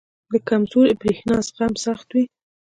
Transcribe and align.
•د 0.31 0.33
کمزوري 0.49 0.93
برېښنا 1.01 1.37
زغم 1.47 1.73
سخت 1.85 2.07
وي. 2.13 2.23